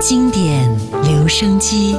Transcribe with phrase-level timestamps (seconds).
[0.00, 0.68] 经典
[1.04, 1.96] 留声机，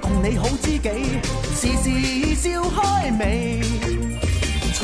[0.00, 3.57] 共你好知己，事事笑开眉。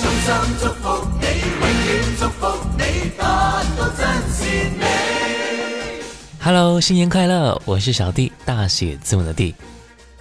[0.00, 2.46] 衷心祝福你，永远祝福
[2.78, 4.48] 你，达到真善
[4.78, 6.02] 美。
[6.42, 7.60] Hello，新年快乐！
[7.66, 9.54] 我是小弟，大写字母的弟。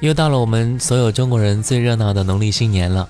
[0.02, 3.08] 又到了我们所有中国人最热闹的农历新年了，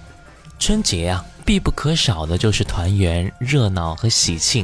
[0.59, 4.63] 春节啊，必不可少的就是团圆、热闹和喜庆。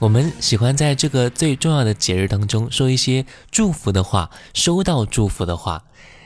[0.00, 5.82] 我们喜欢在这个最重要的节日当中说一些祝福的话，收到祝福的话。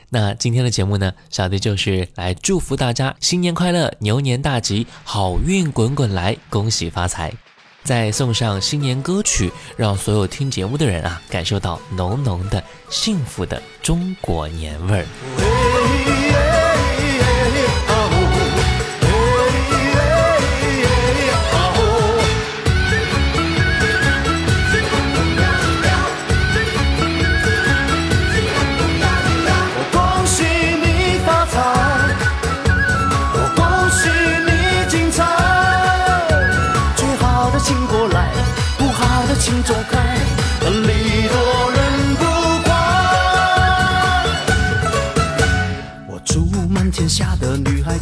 [0.09, 7.33] 那今天的节目呢，小弟就是来祝福大家新年快乐，牛年大吉，好运滚滚来，恭喜发财。
[7.83, 16.52] 再送上新年歌曲，让所有听节目的人啊，感受到浓浓的幸福的中国年味儿。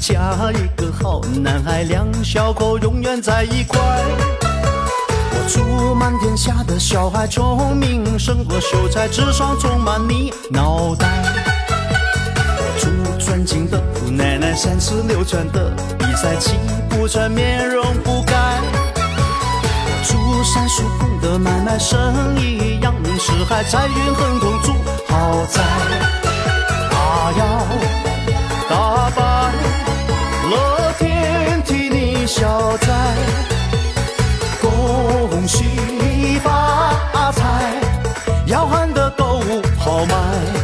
[0.01, 3.79] 嫁一个好男孩，两小口永远在一块。
[3.79, 11.07] 我祝满天下的小孩聪明，胜过秀才，智商充满你脑袋。
[12.35, 15.69] 我祝尊敬的姑奶奶三十六转的
[15.99, 16.55] 比赛，气
[16.89, 18.31] 不喘，面容不改。
[18.95, 24.73] 我祝三叔公的买卖生意扬名四海，财运亨通，住
[25.07, 25.61] 豪宅。
[26.89, 28.00] 阿瑶。
[32.33, 33.15] 消灾，
[34.61, 35.65] 恭喜
[36.41, 37.73] 发财，
[38.47, 39.41] 要喊得够
[39.77, 40.60] 豪迈！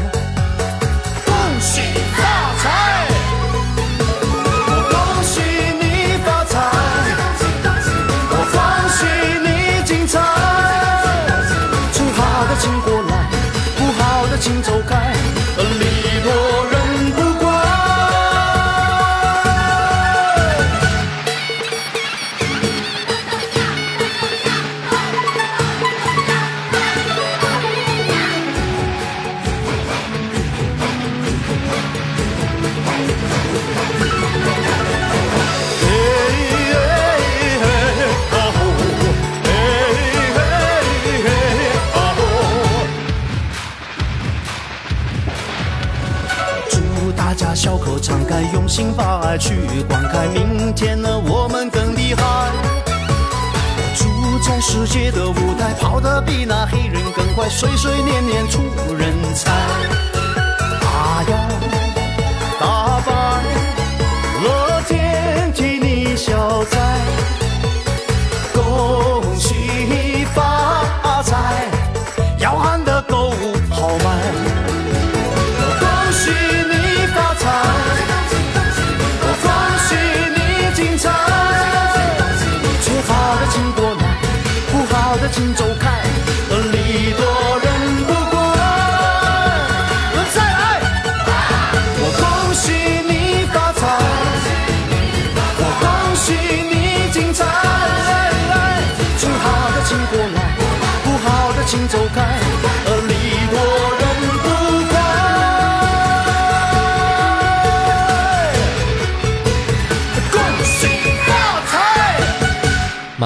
[49.38, 49.54] 去
[49.88, 52.22] 观看明天的我们更厉害。
[53.78, 54.06] 我住
[54.50, 58.62] 在世界的舞台，跑得比那黑人更快，岁岁年年出
[58.96, 59.52] 人才。
[60.86, 61.77] 啊呀！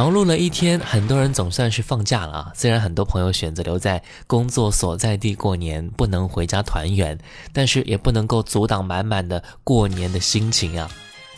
[0.04, 2.52] 忙碌了一天，很多人总算是放假了啊！
[2.56, 7.16] 虽然很多朋友选择留在工作所在地过年，不能回家团圆，
[7.54, 10.90] 但是也不能够阻挡满满的过年的心情啊！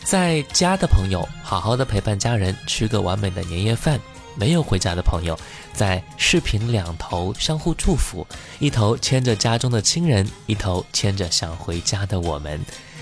[0.02, 3.98] 在家的朋友，好好的陪伴家人，吃个完美的年夜饭；
[4.34, 5.38] 没有回家的朋友，
[5.74, 8.26] 在视频两头相互祝福，
[8.60, 12.58] 一头牵着家中的亲人，一头牵着想回家的我们，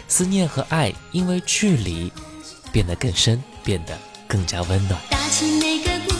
[0.09, 2.11] 思念和爱因为距离
[2.73, 5.22] 变得更深，变得更加温暖。
[5.33, 6.12] 起每个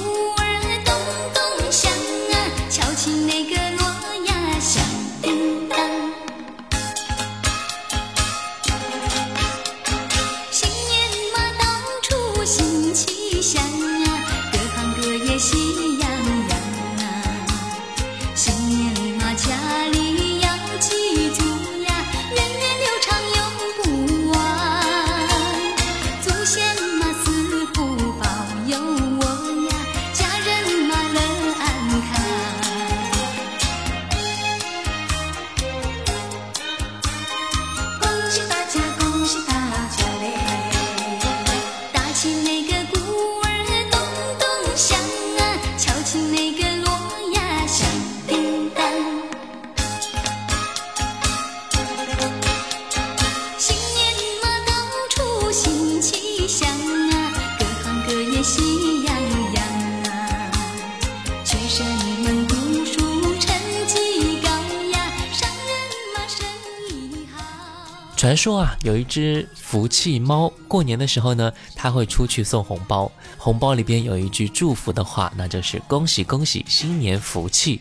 [68.25, 77.81] 传说啊，有一只福气猫，过年的时候呢，它会出去送红包，红包里边有一句祝福的话，那就是恭喜恭喜，新年福气。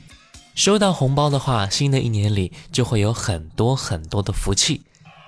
[0.56, 4.82] 收到红包的话，新的一年里就会有很多很多的福气。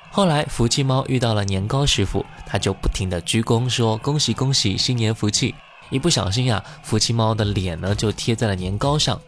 [0.10, 5.54] 后来福气猫遇到了年糕师傅，他就不停的鞠躬说恭喜恭喜，新年福气。
[5.92, 9.22] 一不小心呀，福气猫的脸呢就贴在了年糕上。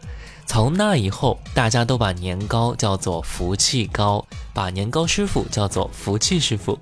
[0.48, 4.24] 从那以后，大家都把年糕叫做“福气糕”，
[4.54, 6.78] 把年糕师傅叫做“福气师傅”。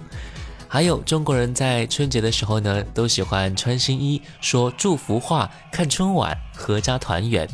[0.68, 7.48] 还有中国人在春节的时候呢，都喜欢穿新衣，说祝福话，看春晚，合家团圆。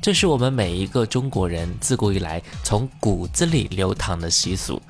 [0.00, 4.80] 这是我们每一个中国人自古以来从骨子里流淌的习俗，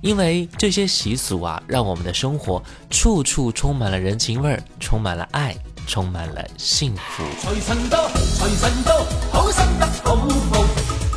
[0.00, 5.54] 因为这些习俗啊，让我们的生活处处充满了人情味儿，充满了爱。
[5.86, 10.16] 充满了幸福财神到财神到好心得好
[10.50, 10.64] 报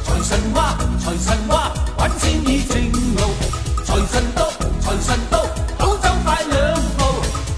[0.04, 3.32] 财神话财神话稳钱已正路
[3.84, 5.40] 财神到财神到
[5.80, 7.06] 好走快两步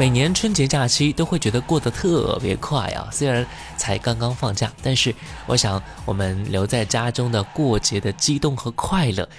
[0.01, 3.45] 每年春节假期都会觉得过得特别快啊，虽然
[3.77, 5.13] 才刚刚放假，但是
[5.45, 9.29] 我想我们留在家中的过节的激动和快乐，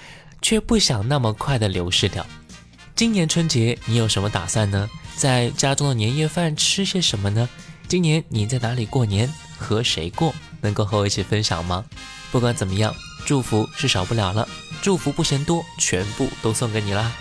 [0.41, 2.25] 却不想那么快的流失掉。
[2.95, 4.89] 今年春节你有什么打算呢？
[5.17, 7.49] 在家中的年夜饭吃些什么呢？
[7.89, 10.33] 今年你在哪里过年，和谁过？
[10.61, 11.83] 能够和我一起分享吗？
[12.31, 14.47] 不管怎么样，祝福是少不了了，
[14.81, 17.11] 祝福不嫌多，全部都送给你啦。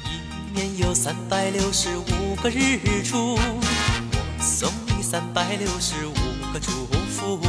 [0.53, 3.63] 年有三百六十五个日出，我
[4.41, 6.13] 送你三百六十五
[6.53, 6.71] 个祝
[7.11, 7.41] 福。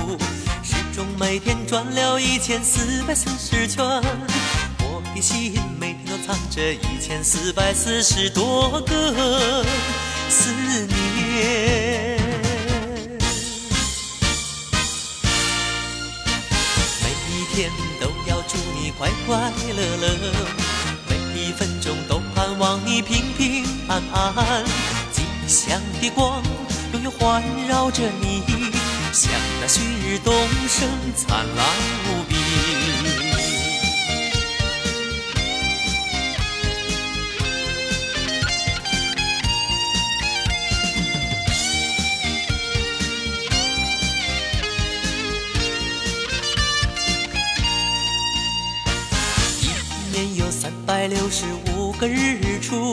[0.63, 3.83] 时钟每天转了一千四百四十圈，
[4.79, 9.65] 我的心每天都藏着一千四百四十多个
[10.29, 10.87] 思念。
[17.01, 17.69] 每一天
[17.99, 19.37] 都要祝你快快
[19.73, 20.62] 乐乐。
[22.95, 24.63] 你平平安安，
[25.11, 26.43] 吉祥的光
[26.91, 28.43] 永远环绕着你，
[29.11, 30.31] 像那旭日东
[30.67, 31.65] 升，灿烂
[32.05, 32.35] 无比。
[49.63, 51.72] 一年有三百六十五。
[52.03, 52.91] 个日出，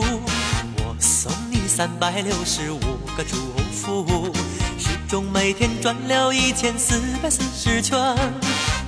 [0.79, 2.79] 我送你三百六十五
[3.17, 3.35] 个祝
[3.73, 4.05] 福。
[4.79, 7.97] 时钟每天转了一千四百四十圈，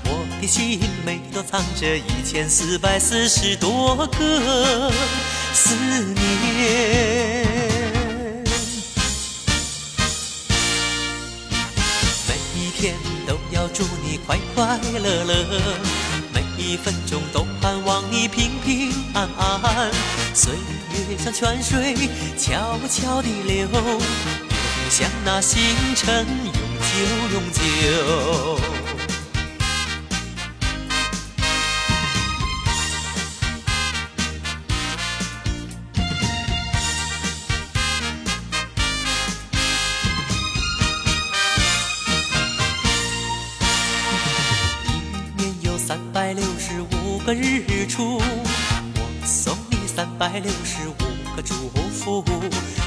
[0.05, 4.89] 我的心每都藏着一千四百四十多个
[5.53, 6.15] 思念。
[12.29, 12.95] 每一天
[13.27, 15.33] 都要祝你快快乐乐，
[16.33, 17.82] 每一分钟都盼。
[18.13, 19.91] 你平平安安，
[20.35, 21.95] 岁月像泉水
[22.37, 24.01] 悄悄地流，永
[24.87, 25.59] 像那星
[25.95, 28.72] 辰，永久永久。
[50.39, 50.93] 六十五
[51.35, 51.53] 个祝
[51.91, 52.23] 福，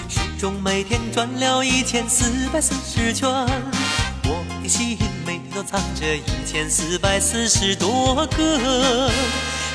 [0.08, 3.28] 时钟每天转了一千四百四十圈，
[4.24, 9.08] 我的心每天都藏着一千四百四十多个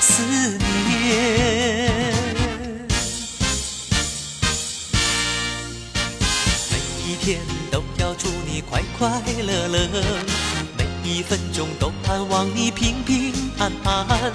[0.01, 0.24] 思
[0.58, 1.88] 念。
[6.70, 7.40] 每一天
[7.72, 9.08] 都要祝你快快
[9.42, 9.88] 乐乐，
[10.78, 14.34] 每一分钟都盼望你平平安安，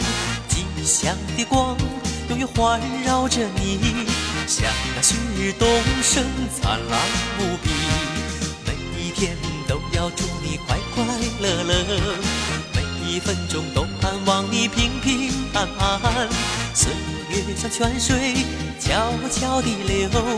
[0.49, 1.76] 吉祥的光。
[2.28, 3.78] 永远环绕着你，
[4.49, 4.64] 像
[4.97, 5.64] 那旭日东
[6.02, 6.25] 升，
[6.61, 7.06] 灿烂
[7.38, 7.71] 无比。
[8.66, 9.37] 每一天
[9.68, 11.04] 都要祝你快快
[11.40, 11.73] 乐乐，
[12.75, 16.28] 每一分钟都盼望你平平安安。
[16.75, 16.90] 岁
[17.30, 18.45] 月像泉水，
[18.80, 20.37] 悄悄地流，流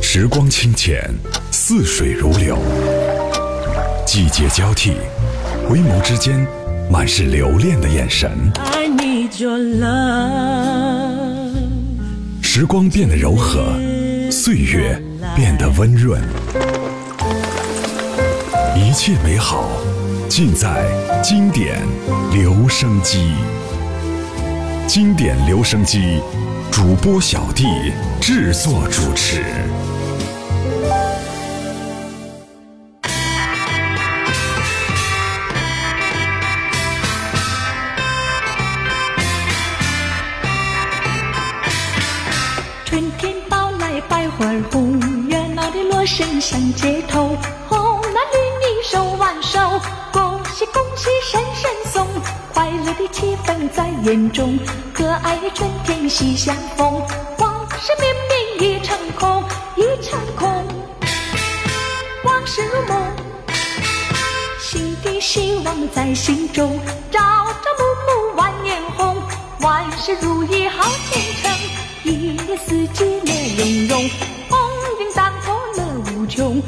[0.00, 1.02] 时光清浅，
[1.50, 2.56] 似水如流，
[4.06, 4.92] 季节交替，
[5.68, 6.46] 回眸之间，
[6.90, 8.30] 满是留恋的眼神。
[12.42, 13.66] 时光变得柔和，
[14.30, 14.98] 岁月
[15.36, 16.18] 变得温润，
[18.74, 19.68] 一切美好。
[20.30, 20.84] 尽在
[21.24, 21.76] 经典
[22.32, 23.32] 留声机。
[24.86, 26.20] 经典留声机，
[26.70, 27.66] 主播小弟
[28.20, 29.42] 制作主持。
[42.84, 44.96] 春天到来，百花红，
[45.28, 47.36] 热闹的锣声响街头。
[52.72, 54.56] 快乐的气氛在眼中，
[54.94, 57.02] 可爱的春天喜相逢，
[57.38, 59.42] 往事绵绵一场空，
[59.76, 60.48] 一场空，
[62.22, 63.02] 往事如梦。
[64.60, 66.78] 新的希望在心中，
[67.10, 69.16] 朝朝暮暮万年红，
[69.62, 71.50] 万事如意好前程，
[72.04, 74.10] 一年四季乐融融，
[74.48, 74.60] 鸿
[75.00, 75.82] 运当头乐
[76.14, 76.62] 无穷。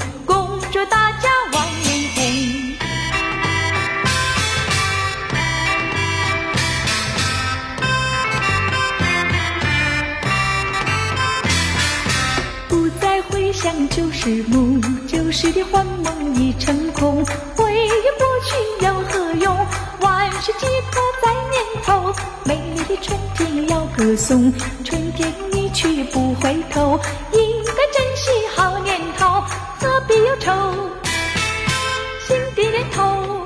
[13.91, 17.25] 旧时梦，旧时的幻梦已成空，
[17.57, 19.57] 回忆过去有何用？
[20.01, 22.13] 万事寄托在年头，
[22.45, 24.53] 美丽的春天要歌颂，
[24.85, 26.99] 春天一去不回头，
[27.35, 29.41] 应该珍惜好年头，
[29.79, 30.51] 何必忧愁？
[32.27, 33.45] 新的年头，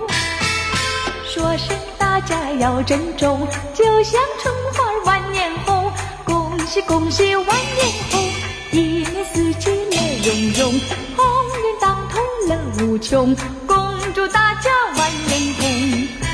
[1.27, 5.93] 说声大家要珍重，就像春花万年红，
[6.25, 8.23] 恭喜恭喜万年红，
[8.73, 8.81] 一
[9.13, 9.76] 年四季。
[10.29, 10.73] 融融，
[11.17, 13.33] 鸿运当头乐无穷，
[13.65, 15.55] 恭祝大家万年
[16.19, 16.26] 红。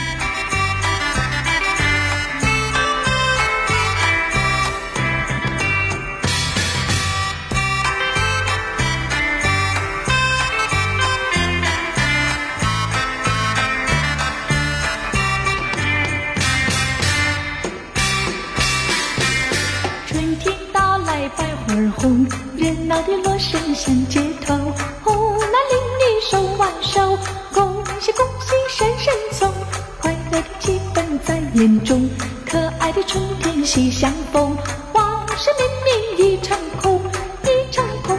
[23.24, 24.56] 锣声响街头，
[25.02, 27.18] 湖南邻里手挽手，
[27.52, 29.52] 恭喜恭喜声声送，
[30.00, 32.08] 快乐的气氛在眼中。
[32.46, 34.56] 可爱的春天喜相逢，
[34.92, 37.00] 往事明明一场空，
[37.42, 38.16] 一场空，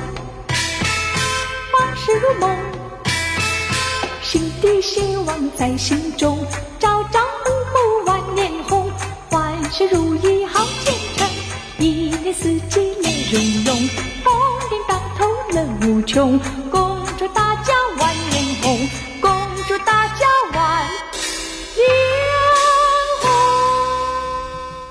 [0.49, 2.55] 往事如梦，
[4.21, 6.42] 新的希望在心中。
[16.71, 18.77] 恭祝大家万年红，
[19.21, 19.31] 恭
[19.67, 20.85] 祝大家万
[21.75, 21.87] 年
[23.21, 23.29] 红。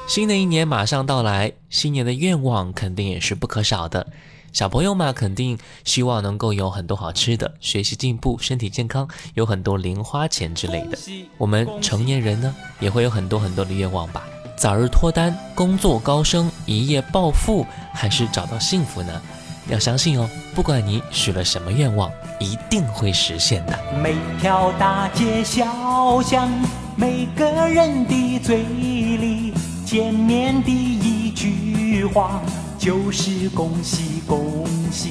[0.06, 4.06] 新的一年马上到来，新年的愿望肯定也是不可少的。
[4.52, 10.98] 小朋友嘛，肯定希望能够有很多好吃的，学习进步，身体健康，有很多零花钱之类的。
[11.38, 14.22] 我们成年人呢，也会有很多很多的愿望吧？
[14.58, 19.22] 早日脱单，工作高升，一夜暴富，还是找到幸福呢？
[19.68, 23.78] 要相信哦，不管你许了什么愿望，一定会实现的。
[24.02, 26.50] 每条大街小巷，
[26.96, 29.52] 每个人的嘴里
[29.86, 32.40] 见面的一句话
[32.76, 35.08] 就是“恭喜恭喜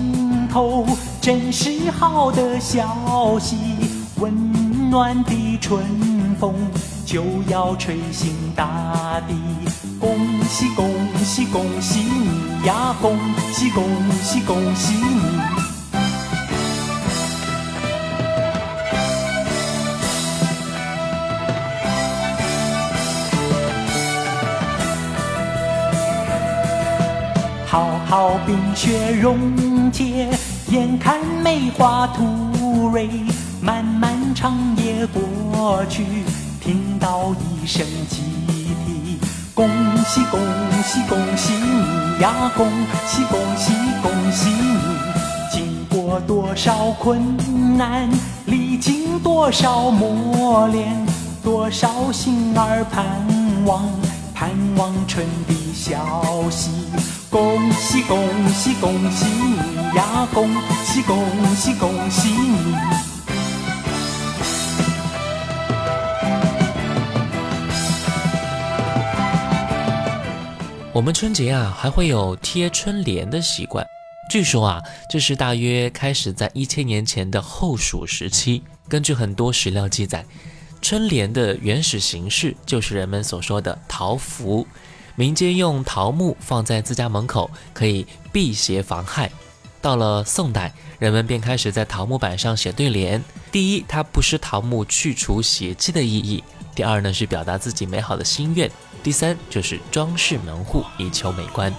[0.52, 0.86] 头，
[1.22, 3.56] 真是好的消息，
[4.20, 4.34] 温
[4.92, 6.17] 暖的春。
[6.40, 6.54] 风
[7.06, 9.34] 就要吹醒大地，
[10.00, 10.86] 恭喜恭
[11.24, 13.18] 喜恭喜你呀，恭
[13.52, 13.84] 喜恭
[14.22, 15.40] 喜恭喜你！
[27.66, 30.30] 浩浩冰雪融解，
[30.70, 33.08] 眼看梅花吐蕊，
[33.60, 34.17] 慢慢。
[34.40, 36.06] 长夜过去，
[36.62, 38.22] 听到一声鸡
[38.86, 39.18] 啼，
[39.56, 39.68] 恭
[40.06, 40.40] 喜恭
[40.86, 42.68] 喜恭喜你呀，恭
[43.08, 43.74] 喜恭喜
[44.04, 44.78] 恭喜你！
[45.52, 47.20] 经过多少困
[47.76, 48.08] 难，
[48.46, 50.86] 历经多少磨练，
[51.44, 53.04] 多少心儿盼
[53.66, 53.90] 望，
[54.36, 55.96] 盼望春的消
[56.52, 56.70] 息。
[57.32, 58.20] 恭喜恭
[58.50, 60.48] 喜恭喜你呀，恭
[60.86, 61.18] 喜恭
[61.56, 63.07] 喜恭喜你！
[70.98, 73.86] 我们春节啊，还会有贴春联的习惯。
[74.32, 78.64] 据说啊，这是大约开始在一千年前的后蜀时期。
[78.90, 80.26] 根据很多史料记载，
[80.82, 84.66] 春联的原始形式就是人们所说的桃符，
[85.16, 89.32] 民间用桃木放在自家门口，可以辟邪防害。
[89.80, 93.24] 到了宋代，人们便开始在桃木板上写对联。
[93.52, 98.72] 第一，它不失桃木去除邪气的意义；第二呢，是表达自己美好的心愿。
[99.08, 101.74] 第三就是装饰门户以求美观，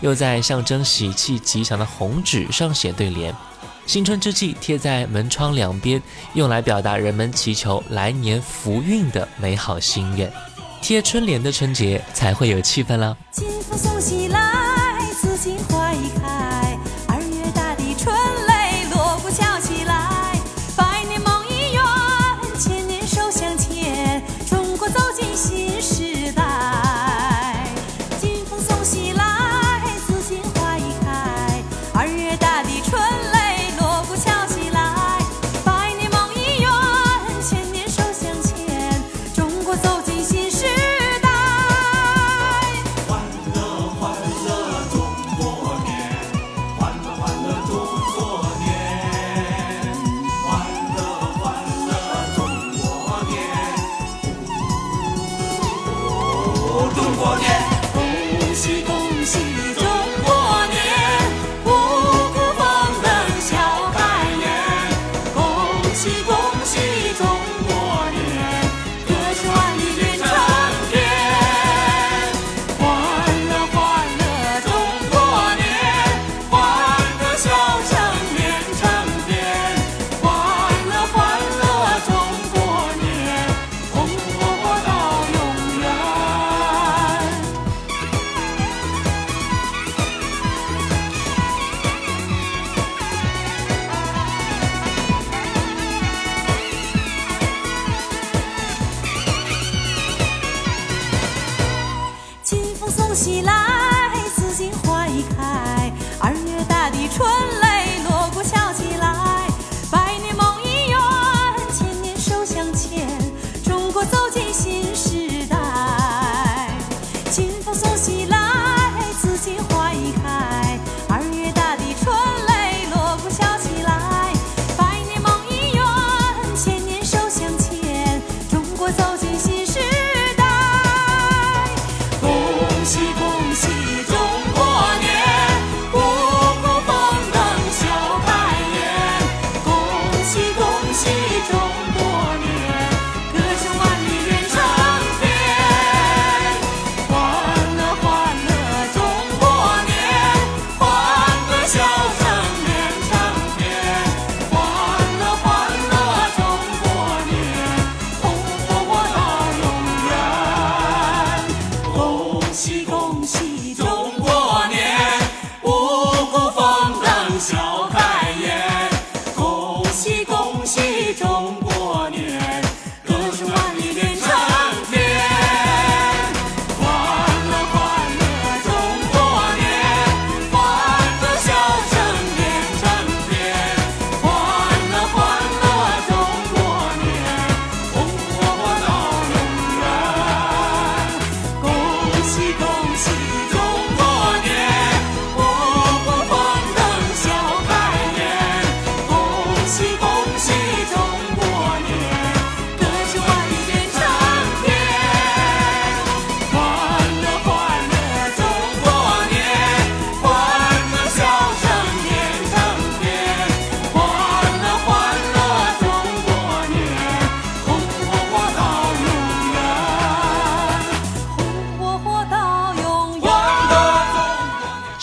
[0.00, 3.36] 又在象征喜气吉祥的红纸上写对联，
[3.84, 10.32] 新春之际贴在门窗两边，用来表达人们祈求来年福运的美好心愿。
[10.80, 13.14] 贴春联的春节才会有气氛啦。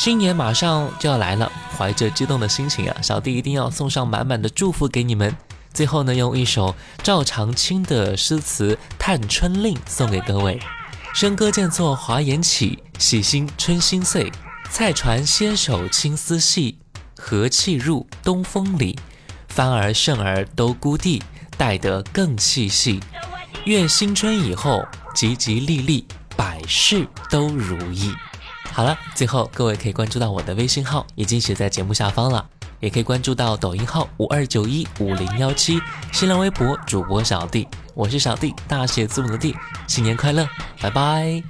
[0.07, 5.35] 新年马上就要来了，怀着激动的心情啊，小弟一定要送上满满的祝福给你们。
[5.73, 10.57] 最后呢，用一首赵长青的诗词《探春令》送给各位：
[11.13, 14.31] 笙歌渐作华筵起，喜心春心碎。
[14.71, 16.79] 菜船纤手青丝细，
[17.19, 18.97] 和气入东风里。
[19.49, 21.21] 帆儿胜儿都孤地，
[21.57, 23.01] 待得更细细。
[23.65, 24.81] 愿新春以后，
[25.13, 28.13] 吉吉利利，百事都如意。
[28.73, 32.45] 好了，最后各位可以关注到我的微信号，已经写在节目下方了，
[32.79, 35.79] 也可以关注到抖音号五二九一五零幺七，
[36.11, 39.55] 新浪微博主播小弟，我是小弟，大写字母的弟，
[39.87, 40.47] 新年快乐，
[40.81, 41.43] 拜拜。